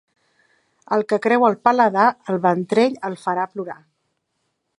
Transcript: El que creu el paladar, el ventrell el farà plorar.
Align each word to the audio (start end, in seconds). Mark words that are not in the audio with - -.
El 0.95 1.05
que 1.13 1.19
creu 1.27 1.45
el 1.49 1.57
paladar, 1.67 2.07
el 2.35 2.41
ventrell 2.47 2.97
el 3.11 3.23
farà 3.27 3.49
plorar. 3.53 3.79